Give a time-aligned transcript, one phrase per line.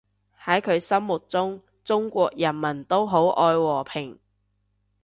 [0.43, 4.17] 喺佢心目中，中國人民都愛好和平